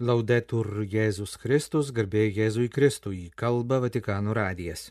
[0.00, 4.86] Laudetur Jėzus Kristus, garbė Jėzui Kristui, kalba Vatikano radijas.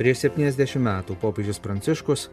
[0.00, 2.24] Prieš 70 metų popiežius Pranciškus,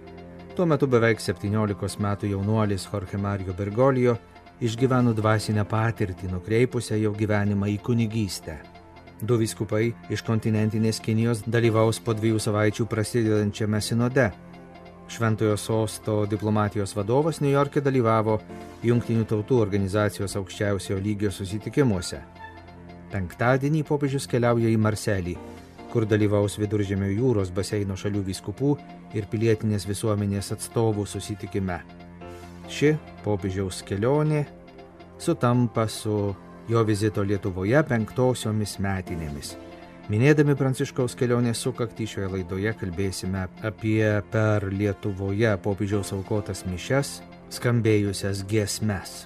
[0.58, 4.18] tuo metu beveik 17 metų jaunuolis Jorge Mario Bergolijo,
[4.66, 8.58] išgyveno dvasinę patirtį, nukreipusią jau gyvenimą į kunigystę.
[9.22, 14.32] Du viskupai iš kontinentinės Kinijos dalyvaus po dviejų savaičių prasidedančiame sinode
[15.08, 18.40] Šventojo sosto diplomatijos vadovas New York'e dalyvavo
[18.86, 22.20] Junktinių tautų organizacijos aukščiausiojo lygio susitikimuose.
[23.14, 25.36] Penktadienį popiežius keliauja į Marselį,
[25.94, 28.72] kur dalyvaus Viduržėmio jūros baseino šalių vyskupų
[29.16, 31.80] ir pilietinės visuomenės atstovų susitikime.
[32.68, 34.44] Ši popiežiaus kelionė
[35.22, 36.34] sutampa su
[36.68, 39.56] jo vizito Lietuvoje penktosiomis metinėmis.
[40.06, 47.26] Minėdami Pranciškaus kelionės sukakti šioje laidoje kalbėsime apie per Lietuvoje popiežiaus aukotas mišes
[47.58, 49.26] skambėjusias giesmes.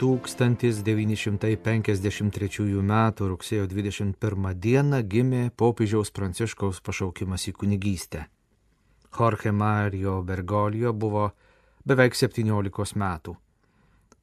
[0.00, 3.12] 1953 m.
[3.34, 4.16] rugsėjo 21
[4.56, 4.80] d.
[5.04, 8.24] gimė popiežiaus Pranciškaus pašaukimas į kunigystę.
[9.12, 11.36] Jorge Mario Bergoglio buvo
[11.84, 13.36] beveik 17 metų.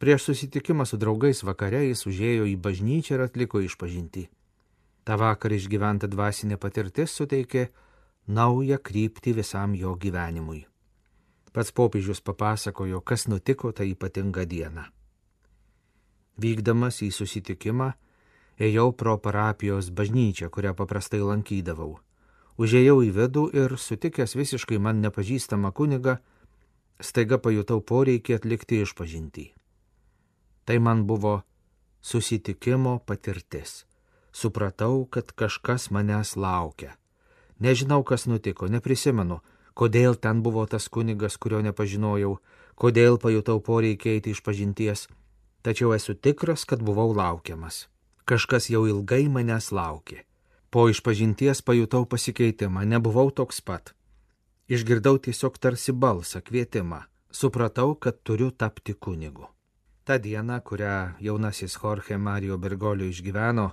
[0.03, 4.23] Prieš susitikimą su draugais vakare jis užėjo į bažnyčią ir atliko išpažinti.
[5.07, 7.69] Ta vakar išgyventa dvasinė patirtis suteikė
[8.27, 10.65] naują kryptį visam jo gyvenimui.
[11.55, 14.83] Pats popiežius papasakojo, kas nutiko tą ypatingą dieną.
[16.35, 17.93] Vykdamas į susitikimą,
[18.59, 21.95] ėjau pro parapijos bažnyčią, kurią paprastai lankydavau.
[22.59, 26.19] Užėjau į vidų ir, sutikęs visiškai man nepažįstamą kunigą,
[26.99, 29.53] staiga pajutau poreikį atlikti išpažintį.
[30.65, 31.41] Tai man buvo
[32.01, 33.85] susitikimo patirtis.
[34.31, 36.95] Supratau, kad kažkas manęs laukia.
[37.59, 39.39] Nežinau, kas nutiko, neprisimenu,
[39.77, 42.37] kodėl ten buvo tas kunigas, kurio nepažinojau,
[42.75, 45.07] kodėl pajutau poreikį eiti iš pažinties,
[45.61, 47.87] tačiau esu tikras, kad buvau laukiamas.
[48.25, 50.23] Kažkas jau ilgai manęs laukė.
[50.73, 53.93] Po išpažinties pajutau pasikeitimą, nebuvau toks pat.
[54.67, 57.03] Išgirdau tiesiog tarsi balsą, kvietimą.
[57.29, 59.45] Supratau, kad turiu tapti kunigu.
[60.03, 63.69] Ta diena, kurią jaunasis Jorge Mario Bergolio išgyveno,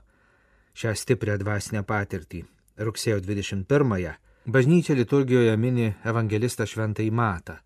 [0.78, 2.44] šią stiprią dvasinę patirtį,
[2.86, 4.12] rugsėjo 21-ąją,
[4.46, 7.56] bažnyčia liturgijoje mini evangelistą Šventąjį Matą,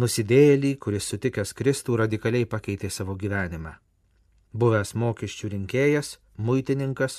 [0.00, 3.74] nusidėjėlį, kuris sutikęs Kristų radikaliai pakeitė savo gyvenimą.
[4.56, 7.18] Buvęs mokesčių rinkėjas, muitininkas,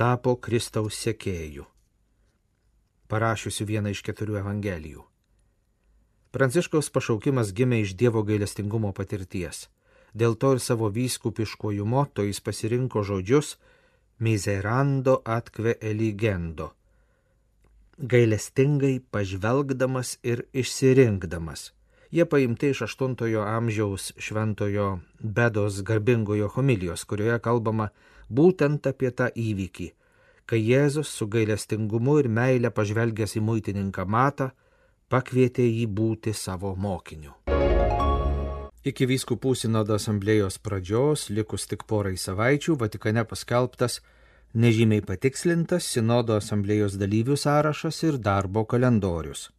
[0.00, 1.66] tapo Kristaus sekėjų,
[3.12, 5.04] parašiusiu vieną iš keturių evangelijų.
[6.32, 9.66] Pranciškaus pašaukimas gimė iš Dievo gailestingumo patirties
[10.14, 13.56] dėl to ir savo vyskupiškojų moto jis pasirinko žodžius
[14.20, 16.70] miserando atkve eligendo-
[18.12, 21.72] gailestingai pažvelgdamas ir išsirinkdamas.
[22.10, 27.88] Jie paimti iš 8 amžiaus šventojo Bedos garbingojo homilijos, kurioje kalbama
[28.30, 29.92] būtent apie tą įvykį,
[30.46, 34.50] kai Jėzus su gailestingumu ir meile pažvelgęs į muitininką matą,
[35.08, 37.59] pakvietė jį būti savo mokiniu.
[38.80, 43.98] Iki vyskupų sinodo asamblėjos pradžios, likus tik porai savaičių, Vatikane paskelbtas
[44.56, 49.50] nežymiai patikslintas sinodo asamblėjos dalyvių sąrašas ir darbo kalendorius.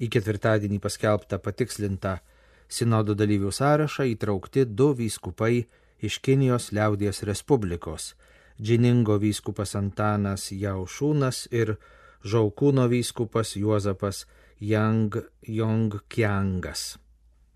[0.00, 2.14] Į ketvirtadienį paskelbtą patikslintą
[2.72, 5.66] sinodo dalyvių sąrašą įtraukti du vyskupai
[6.00, 8.14] iš Kinijos liaudies Respublikos-
[8.64, 11.76] Džiningo vyskupas Antanas Jaušūnas ir
[12.24, 14.24] Žaukūno vyskupas Juozapas
[14.58, 16.96] Yang Jong Kiangas.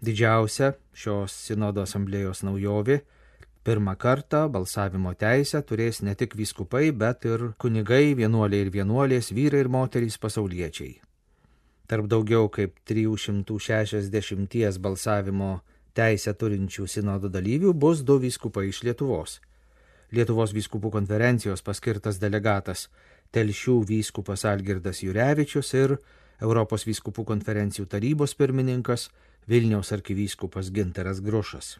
[0.02, 2.96] Didžiausia šios sinodo asamblėjos naujovė-
[3.66, 9.60] pirmą kartą balsavimo teisę turės ne tik vyskupai, bet ir kunigai, vienuoliai ir vienuolės, vyrai
[9.60, 10.98] ir moterys pasauliečiai.
[11.86, 15.60] Tarp daugiau kaip 360 balsavimo
[15.94, 19.41] teisę turinčių sinodo dalyvių bus du vyskupai iš Lietuvos.
[20.12, 22.88] Lietuvos vyskupų konferencijos paskirtas delegatas
[23.32, 25.97] Telšių vyskupas Algirdas Jurevičius ir
[26.42, 29.09] Europos vyskupų konferencijų tarybos pirmininkas
[29.48, 31.77] Vilniaus arkivyskupas Ginteras Grušas.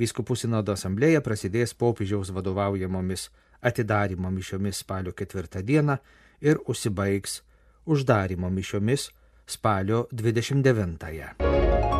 [0.00, 3.28] Vyskupų sinodo asamblėja prasidės popiežiaus vadovaujamomis
[3.60, 5.98] atidarimo mišiomis spalio ketvirtą dieną
[6.40, 7.40] ir užsibaigs
[7.86, 9.10] uždarimo mišiomis
[9.50, 11.99] spalio 29-ąją.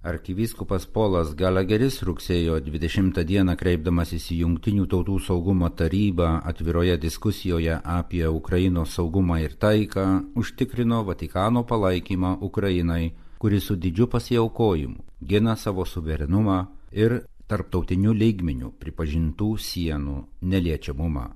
[0.00, 8.22] Arkivyskupas Polas Galageris rugsėjo 20 dieną kreipdamasis į Junktinių tautų saugumo tarybą atviroje diskusijoje apie
[8.28, 10.06] Ukrainos saugumą ir taiką
[10.40, 16.56] užtikrino Vatikano palaikymą Ukrainai kuris su didžiu pasiaukojimu gina savo suverenumą
[16.92, 21.26] ir tarptautiniu lygmeniu pripažintų sienų neliečiamumą.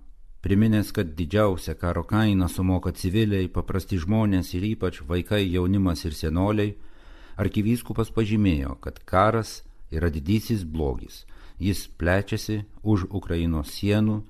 [0.40, 6.74] priminęs, kad didžiausią karo kainą sumoka civiliai, paprasti žmonės ir ypač vaikai, jaunimas ir senoliai,
[7.40, 11.24] arkivyskupas pažymėjo, kad karas yra didysis blogis.
[11.58, 14.22] Jis plečiasi už Ukrainos sienų,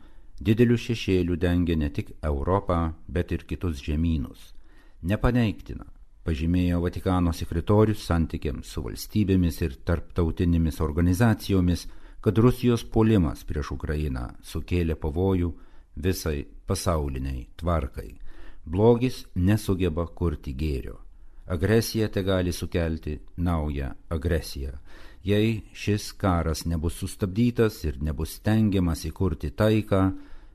[0.45, 4.53] didelių šešėlių dengia ne tik Europą, bet ir kitus žemynus.
[5.03, 5.87] Nepaneiktina,
[6.25, 11.87] pažymėjo Vatikano sekretorius santykiams su valstybėmis ir tarptautinėmis organizacijomis,
[12.25, 15.53] kad Rusijos puolimas prieš Ukrainą sukėlė pavojų
[15.97, 18.15] visai pasauliniai tvarkai.
[18.65, 21.04] Blogis nesugeba kurti gėrio.
[21.47, 24.73] Agresija te gali sukelti naują agresiją.
[25.25, 30.01] Jei šis karas nebus sustabdytas ir nebus tengiamas įkurti taiką,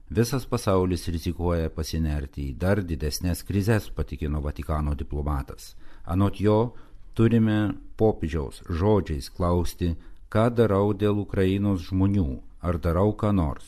[0.10, 5.76] visas pasaulis rizikuoja pasinerti į dar didesnės krizės, patikino Vatikano diplomatas.
[6.06, 6.74] Anot jo,
[7.14, 9.96] turime popiežiaus žodžiais klausti,
[10.30, 12.30] ką darau dėl Ukrainos žmonių,
[12.62, 13.66] ar darau ką nors.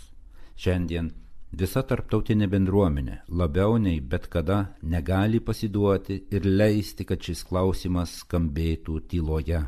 [0.58, 1.10] Šiandien
[1.52, 9.02] Visa tarptautinė bendruomenė labiau nei bet kada negali pasiduoti ir leisti, kad šis klausimas skambėtų
[9.12, 9.66] tyloje.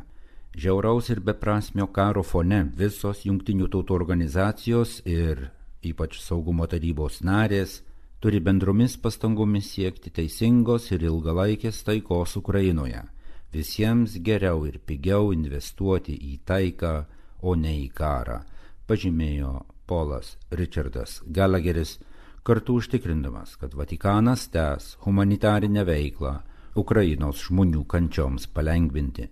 [0.56, 5.50] Žiauraus ir beprasmio karo fone visos jungtinių tautų organizacijos ir
[5.84, 7.82] ypač saugumo tarybos narės
[8.24, 13.04] turi bendromis pastangomis siekti teisingos ir ilgalaikės taikos Ukrainoje.
[13.52, 16.96] Visiems geriau ir pigiau investuoti į taiką,
[17.44, 18.40] o ne į karą,
[18.88, 21.98] pažymėjo Polas Richardas Gallagheris,
[22.42, 26.38] kartu užtikrindamas, kad Vatikanas tęs humanitarinę veiklą
[26.74, 29.28] Ukrainos žmonių kančioms palengvinti.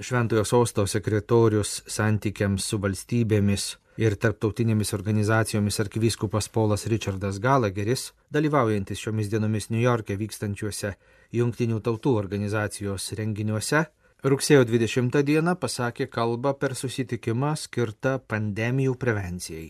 [0.00, 3.66] Šventojo sosto sekretorius santykiams su valstybėmis
[4.02, 10.94] ir tarptautinėmis organizacijomis arkivyskupas Polas Richardas Gallagheris, dalyvaujantis šiomis dienomis New York'e vykstančiuose
[11.34, 13.84] Junktinių tautų organizacijos renginiuose,
[14.24, 19.66] Rugsėjo 20 dieną pasakė kalbą per susitikimą skirtą pandemijų prevencijai.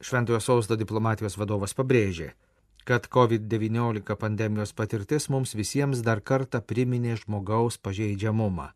[0.00, 2.30] Šventojo Sausto diplomatijos vadovas pabrėžė,
[2.88, 8.70] kad COVID-19 pandemijos patirtis mums visiems dar kartą priminė žmogaus pažeidžiamumą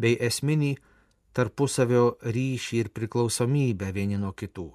[0.00, 0.72] bei esminį
[1.36, 4.70] tarpusavio ryšį ir priklausomybę vieni nuo kitų.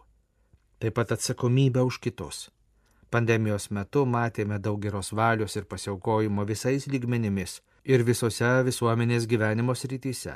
[0.77, 2.51] Taip pat atsakomybę už kitus.
[3.09, 10.35] Pandemijos metu matėme daug geros valios ir pasiaukojimo visais lygmenimis ir visose visuomenės gyvenimo srityse.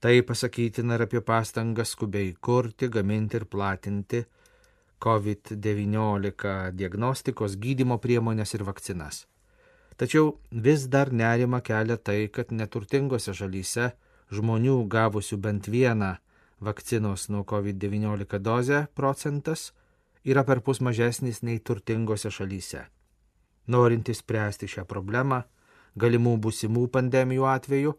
[0.00, 4.22] Tai pasakytina ir apie pastangas skubiai kurti, gaminti ir platinti
[5.04, 9.26] COVID-19 diagnostikos gydymo priemonės ir vakcinas.
[10.00, 13.90] Tačiau vis dar nerima kelia tai, kad neturtingose šalyse
[14.32, 16.14] žmonių gavusių bent vieną
[16.64, 19.72] vakcinos nuo COVID-19 dozę procentas
[20.24, 22.86] yra per pus mažesnis nei turtingose šalyse.
[23.68, 25.42] Norintys spręsti šią problemą,
[25.96, 27.96] galimų būsimų pandemijų atveju,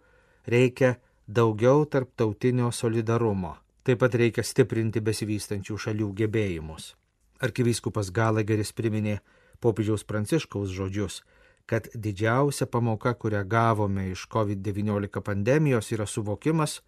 [0.47, 0.95] reikia
[1.27, 3.57] daugiau tarptautinio solidarumo.
[3.83, 6.93] Taip pat reikia stiprinti besivystančių šalių gebėjimus.
[7.41, 9.19] Arkivyskupas Galageris priminė
[9.61, 11.21] popiežiaus pranciškaus žodžius,
[11.65, 16.81] kad didžiausia pamoka, kurią gavome iš COVID-19 pandemijos, yra suvokimas,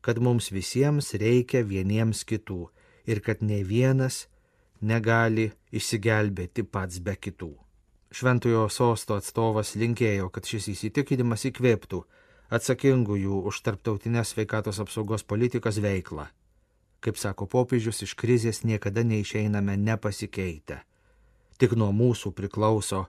[0.00, 2.66] kad mums visiems reikia vieniems kitų
[3.06, 4.26] ir kad ne vienas
[4.80, 7.52] negali išsigelbėti pats be kitų.
[8.12, 12.02] Šventojo sosto atstovas linkėjo, kad šis įsitikinimas įkvėptų
[12.52, 16.26] atsakingųjų už tarptautinės sveikatos apsaugos politikas veiklą.
[17.02, 20.82] Kaip sako popiežius, iš krizės niekada neišeiname nepasikeitę.
[21.56, 23.06] Tik nuo mūsų priklauso,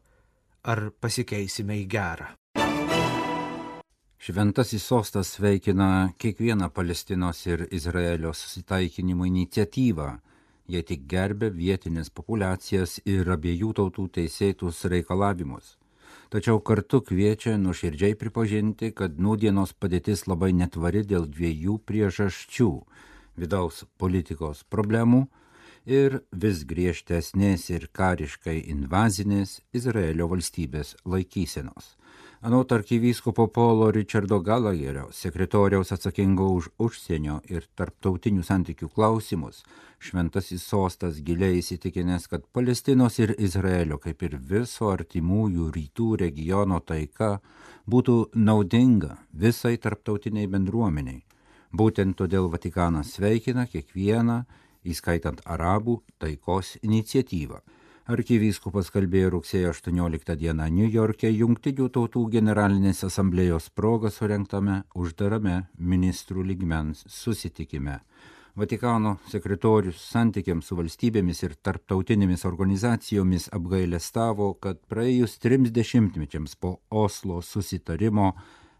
[0.63, 2.31] ar pasikeisime į gerą.
[4.23, 10.13] Šventasis sostas sveikina kiekvieną Palestinos ir Izraelio susitaikinimo iniciatyvą
[10.67, 15.77] jie tik gerbė vietinės populiacijas ir abiejų tautų teisėtus reikalavimus.
[16.33, 22.69] Tačiau kartu kviečia nuoširdžiai pripažinti, kad nūdienos padėtis labai netvari dėl dviejų priežasčių-
[23.41, 25.27] vidaus politikos problemų
[25.85, 31.95] ir vis griežtesnės ir kariškai invazinės Izraelio valstybės laikysenos.
[32.43, 39.61] Anot arkivyskupo Polo Richardo Galagerio, sekretoriaus atsakingo už užsienio ir tarptautinių santykių klausimus,
[40.03, 47.37] šventasis sostas giliai įsitikinęs, kad Palestinos ir Izraelio, kaip ir viso artimųjų rytų regiono taika,
[47.87, 51.21] būtų naudinga visai tarptautiniai bendruomeniai.
[51.71, 54.41] Būtent todėl Vatikanas sveikina kiekvieną,
[54.83, 57.63] įskaitant arabų, taikos iniciatyvą
[58.03, 66.43] arkivyskupas kalbėjo rugsėjo 18 dieną New York'e Junktinių tautų generalinės asamblėjos proga surenktame uždarame ministrų
[66.49, 68.01] lygmens susitikime.
[68.59, 77.39] Vatikano sekretorius santykiams su valstybėmis ir tarptautinėmis organizacijomis apgailestavo, kad praėjus trims dešimtmečiams po Oslo
[77.41, 78.33] susitarimo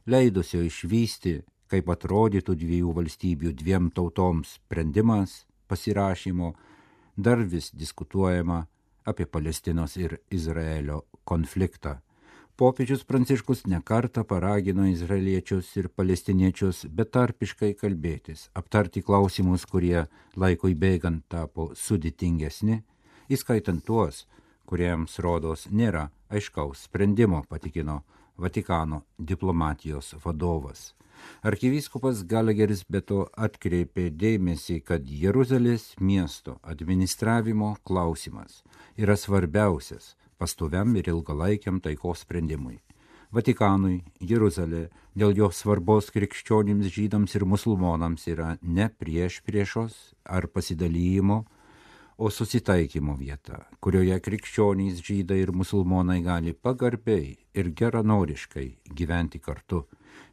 [0.05, 1.39] leidusio išvysti,
[1.71, 6.53] kaip atrodytų dviejų valstybių dviem tautoms sprendimas pasirašymo,
[7.17, 8.65] dar vis diskutuojama
[9.05, 11.97] apie Palestinos ir Izraelio konfliktą.
[12.55, 20.05] Popiežius Pranciškus nekarta paragino izraeliečius ir palestiniečius betarpiškai kalbėtis, aptarti klausimus, kurie
[20.37, 22.83] laikui bėgant tapo sudėtingesni,
[23.33, 24.27] įskaitant tuos,
[24.69, 28.03] kuriems rodos nėra aiškaus sprendimo, patikino
[28.37, 30.93] Vatikano diplomatijos vadovas.
[31.43, 38.61] Arkivyskupas Galageris be to atkreipė dėmesį, kad Jeruzalės miesto administravimo klausimas
[38.95, 42.79] yra svarbiausias pastoviam ir ilgalaikiam taikos sprendimui.
[43.33, 44.87] Vatikanui Jeruzalė
[45.17, 51.43] dėl jo svarbos krikščionims, žydams ir musulmonams yra ne prieš priešos ar pasidalymo,
[52.17, 59.83] o susitaikymo vieta, kurioje krikščionys, žydai ir musulmonai gali pagarbiai ir geranoriškai gyventi kartu.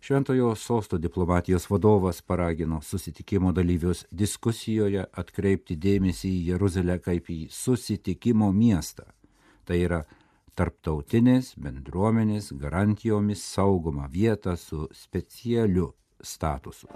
[0.01, 8.53] Šventojo sosto diplomatijos vadovas paragino susitikimo dalyvius diskusijoje atkreipti dėmesį į Jeruzalę kaip į susitikimo
[8.53, 9.11] miestą
[9.71, 10.01] tai yra
[10.59, 15.93] tarptautinės bendruomenės garantijomis saugomą vietą su specialiu
[16.33, 16.91] statusu.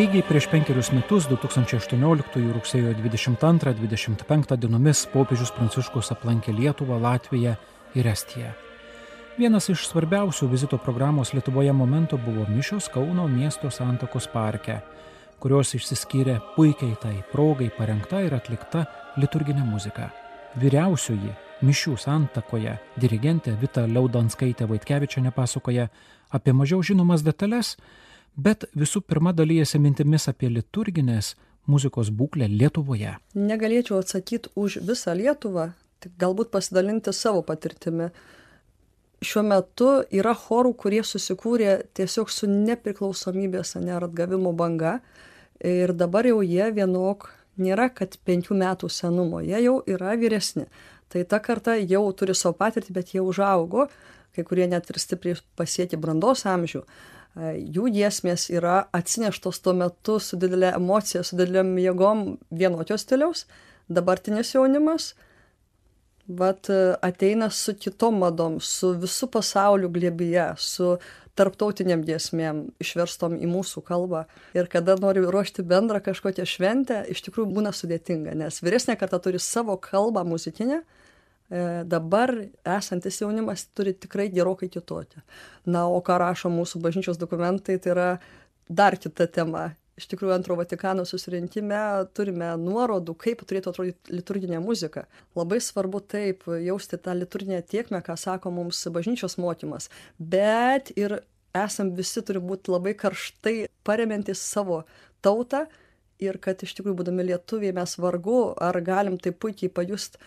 [0.00, 7.52] Lygiai prieš penkerius metus, 2018 rugsėjo 22-25 dienomis, popiežius Pranciškus aplankė Lietuvą, Latviją
[7.98, 8.54] ir Estiją.
[9.36, 14.78] Vienas iš svarbiausių vizito programos Lietuvoje momentų buvo mišios Kauno miesto santokos parke,
[15.36, 18.86] kurios išsiskyrė puikiai tai progai parengta ir atlikta
[19.20, 20.08] liturginė muzika.
[20.56, 25.90] Vyriausioji mišių santakoje dirigentė Vita Liaudanskaitė Vaitkevičia nepasakoja
[26.32, 27.76] apie mažiau žinomas detalės,
[28.36, 31.34] bet visų pirma dalyjasi mintimis apie liturginės
[31.70, 33.16] muzikos būklę Lietuvoje.
[33.34, 35.70] Negalėčiau atsakyti už visą Lietuvą,
[36.00, 38.10] tik galbūt pasidalinti savo patirtimi.
[39.20, 45.00] Šiuo metu yra chorų, kurie susikūrė tiesiog su nepriklausomybės, ne atgavimo banga.
[45.60, 47.28] Ir dabar jau jie vienok
[47.60, 50.64] nėra, kad penkių metų senumo, jie jau yra vyresni.
[51.12, 53.90] Tai ta karta jau turi savo patirtį, bet jie užaugo,
[54.32, 56.86] kai kurie net ir stipriai pasiekė brandos amžių
[57.38, 63.46] jų giesmės yra atsineštos tuo metu su didelė emocija, su dideliam jėgom vienokios stiliaus,
[63.88, 65.14] dabartinis jaunimas
[66.26, 66.70] vat,
[67.02, 70.96] ateina su kitom madom, su visų pasauliu glėbyje, su
[71.38, 74.26] tarptautiniam giesmėm išverstom į mūsų kalbą.
[74.54, 79.40] Ir kada nori ruošti bendrą kažkokią šventę, iš tikrųjų būna sudėtinga, nes vyresnė karta turi
[79.40, 80.99] savo kalbą muzikinę, E,
[81.50, 82.30] dabar
[82.78, 85.24] esantis jaunimas turi tikrai gerokai kitokią.
[85.66, 88.08] Na, o ką rašo mūsų bažnyčios dokumentai, tai yra
[88.68, 89.72] dar kita tema.
[90.00, 91.80] Iš tikrųjų, antro Vatikano susirinkime
[92.16, 95.04] turime nuorodų, kaip turėtų atrodyti liturginė muzika.
[95.36, 101.18] Labai svarbu taip jausti tą liturginę tiekmę, ką sako mums bažnyčios mokymas, bet ir
[101.52, 104.84] esam visi turi būti labai karštai paremiantis savo
[105.20, 105.66] tautą
[106.22, 110.20] ir kad iš tikrųjų būdami lietuviai mes vargu ar galim taip puikiai pajusti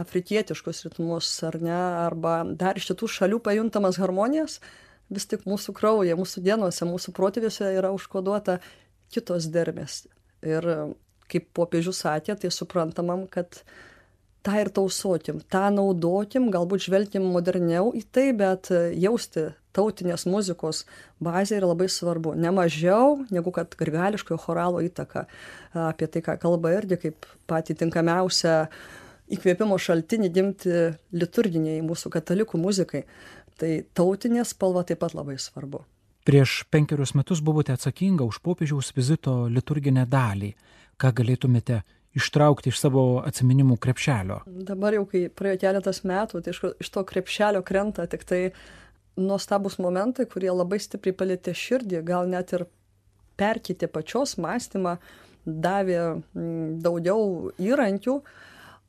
[0.00, 4.60] afrikietiškus ritmus ar ne, arba dar iš kitų šalių pajuntamas harmonijas,
[5.10, 8.60] vis tik mūsų kraujyje, mūsų dienose, mūsų protėviuose yra užkoduota
[9.10, 10.04] kitos dermės.
[10.46, 10.66] Ir
[11.30, 13.62] kaip popiežius sakė, tai suprantamam, kad
[14.46, 20.84] tą ir tausokim, tą naudokim, galbūt žvelgim moderniau į tai, bet jausti tautinės muzikos
[21.22, 22.34] bazė yra labai svarbu.
[22.38, 25.26] Ne mažiau negu kad grigališkojo choralo įtaka.
[25.76, 28.64] Apie tai, ką kalba irgi kaip pati tinkamiausia
[29.36, 30.74] įkvėpimo šaltinį gimti
[31.14, 33.04] liturginiai mūsų katalikų muzikai.
[33.60, 35.82] Tai tautinė spalva taip pat labai svarbu.
[36.24, 40.52] Prieš penkerius metus buvote atsakinga už popiežiaus vizito liturginę dalį.
[41.00, 41.80] Ką galėtumėte
[42.16, 44.40] ištraukti iš savo atminimų krepšelio?
[44.68, 48.42] Dabar jau, kai praėjo keletas metų, tai iš, iš to krepšelio krenta tik tai
[49.20, 52.66] nuostabus momentai, kurie labai stipriai palėtė širdį, gal net ir
[53.40, 54.98] perkite pačios mąstymą,
[55.44, 58.20] davė mm, daugiau įrankių,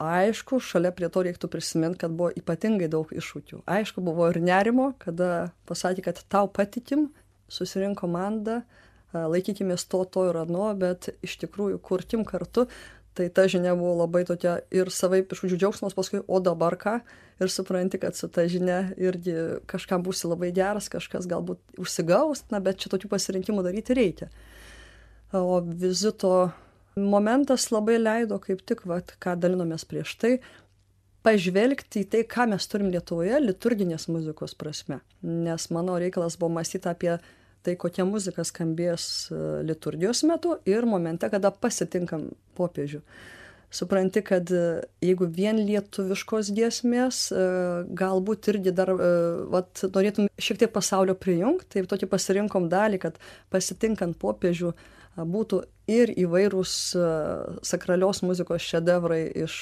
[0.01, 3.63] aišku, šalia prie to reiktų prisimint, kad buvo ypatingai daug iššūkių.
[3.69, 7.09] Aišku, buvo ir nerimo, kada pasakė, kad tau patikim,
[7.51, 8.61] susirinko komanda,
[9.13, 12.67] laikykimės to, to ir ano, bet iš tikrųjų kurkim kartu.
[13.11, 16.93] Tai ta žinia buvo labai tokia ir savai išūdžių džiaugsmas, paskui, o dabar ką,
[17.43, 19.35] ir supranti, kad su ta žinia irgi
[19.67, 24.29] kažkam būsi labai geras, kažkas galbūt užsigaus, na, bet čia tokių pasirinkimų daryti reikia.
[25.35, 26.53] O vizito
[26.95, 30.33] momentas labai leido kaip tik, vat, ką dalinomės prieš tai,
[31.25, 35.01] pažvelgti į tai, ką mes turim Lietuvoje liturginės muzikos prasme.
[35.21, 37.13] Nes mano reikalas buvo mąstyti apie
[37.65, 43.01] tai, kokia muzika skambės e, liturgijos metu ir momente, kada pasitinkam popiežių.
[43.71, 47.43] supranti, kad e, jeigu vien lietuviškos giesmės, e,
[48.01, 48.89] galbūt irgi dar,
[49.53, 53.21] vat, norėtum šiek tiek pasaulio prijungti, tai tokį pasirinkom dalį, kad
[53.53, 54.73] pasitinkant popiežių
[55.17, 56.73] būtų ir įvairūs
[57.67, 59.55] sakralios muzikos šedevrai iš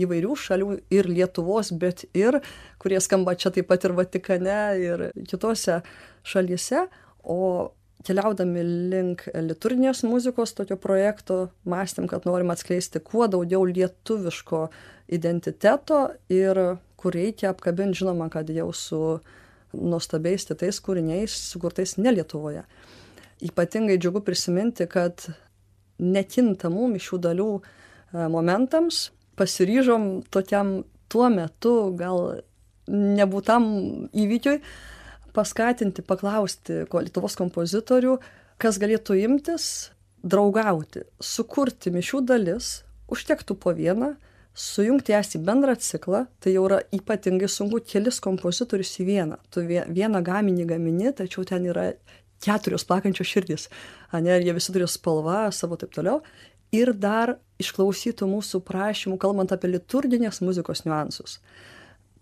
[0.00, 2.40] įvairių šalių ir Lietuvos, bet ir,
[2.80, 5.82] kurie skamba čia taip pat ir Vatikane ir kitose
[6.24, 6.86] šalyse,
[7.22, 7.72] o
[8.06, 14.68] keliaudami link liturginės muzikos tokio projekto mąstėm, kad norim atskleisti kuo daugiau lietuviško
[15.18, 19.02] identiteto ir kur reikia apkabinti, žinoma, kad jau su
[19.74, 22.64] nuostabiais kitais kūriniais, sukurtais ne Lietuvoje.
[23.44, 25.28] Ypatingai džiugu prisiminti, kad
[25.98, 27.62] nekintamų mišių dalių e,
[28.32, 32.40] momentams pasiryžom tokiam tuo metu gal
[32.88, 33.68] nebūtam
[34.16, 34.58] įvykiui,
[35.36, 38.16] paskatinti, paklausti Lietuvos kompozitorių,
[38.58, 39.66] kas galėtų imtis,
[40.24, 42.80] draugauti, sukurti mišių dalis,
[43.12, 44.14] užtektų po vieną,
[44.58, 49.38] sujungti jas į bendrą ciklą, tai jau yra ypatingai sunku kelis kompozitorius į vieną.
[49.54, 51.92] Tu vieną gaminį gamini, tačiau ten yra
[52.44, 53.68] keturios plakančios širdys,
[54.12, 56.20] ne, ir jie visi turi spalvą, savo taip toliau.
[56.74, 61.38] Ir dar išklausytų mūsų prašymų, kalbant apie liturginės muzikos niuansus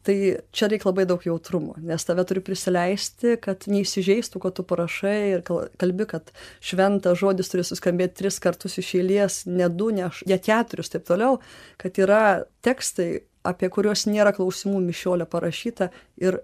[0.07, 0.17] tai
[0.55, 5.45] čia reik labai daug jautrumo nes tave turi prisileisti kad neįsižeistų ko tu parašai ir
[5.47, 6.31] kalbi kad
[6.65, 11.41] šventas žodis turi suskambėt tris kartus iš eilės ne du ne ne keturis taip toliau
[11.83, 12.23] kad yra
[12.67, 13.11] tekstai
[13.47, 15.91] apie kuriuos nėra klausimų mišiole parašyta
[16.23, 16.41] ir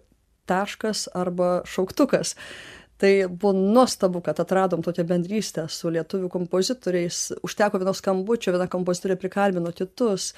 [0.51, 2.35] taškas arba šauktukas
[3.03, 7.33] tai buvo nuostabu kad atradom tokią bendrystę su lietuvių kompozitoriais.
[7.43, 10.29] Užteko vieno skambučio viena kompozitorė prikalbino kitus.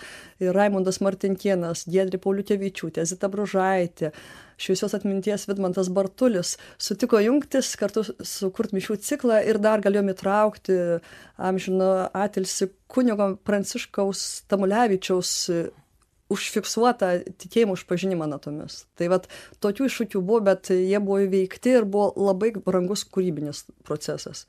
[0.41, 4.15] Ir raimundas martinkėnas giedrė pauliukevičiūtė zita bružaitė
[4.57, 10.77] šviesios atminties vidmantas bartulis sutiko jungtis kartu sukurt mišių ciklą ir dar galėjom įtraukti
[11.51, 15.33] amžiną atilsį kunigo pranciškaus tamulevičiaus
[16.35, 17.11] užfiksuotą
[17.41, 19.29] tikėjimo išpažinimą natomis tai vat
[19.65, 24.45] tokių iššūkių buvo bet jie buvo įveikti ir buvo labai brangus kūrybinis procesas.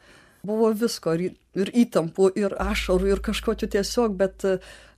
[0.45, 4.47] Buvo visko ir ir įtampų ir ašarų ir kažkokių tiesiog bet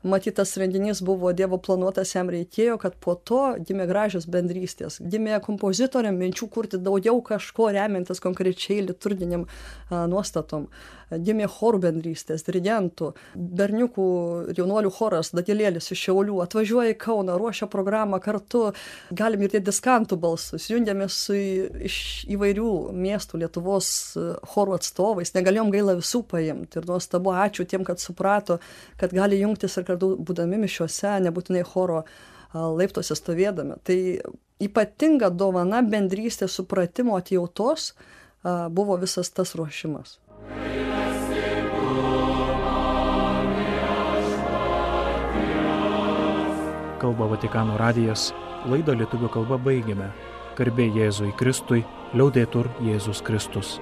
[0.04, 5.39] matyt tas renginys buvo dievo planuotas jam reikėjo kad po to gimė gražios bendrystės gimė
[5.46, 9.48] kompozitoriam minčių kurti daugiau kažko remiantis konkrečiai liturginėm
[9.89, 10.67] nuostatom.
[11.08, 14.08] Gimė chorų bendrystės dirigentų berniukų
[14.58, 18.65] jaunuolių choras datilėlis iš šiaulių atvažiuoja į kauną ruošia programą kartu
[19.15, 21.38] galim girdėt diskantų balsus jungiamės su
[21.88, 23.89] iš įvairių miestų lietuvos
[24.52, 28.60] chorų atstovais negalėjom gaila visų paimt ir nuostabu ačiū tiem kad suprato
[28.98, 32.04] kad gali jungtis ir kartu būdami mišiose, nebūtinai choro
[32.54, 33.80] laiptuose stovėdami.
[33.84, 33.98] Tai
[34.64, 37.94] ypatinga dovana bendrystės supratimo atjautos
[38.72, 40.20] buvo visas tas ruošimas.
[46.98, 48.32] Kalba Vatikano radijas,
[48.66, 50.10] laidą lietuvių kalba baigėme.
[50.58, 51.84] Garbė Jėzui Kristui,
[52.18, 53.78] liaudėtur Jėzus Kristus.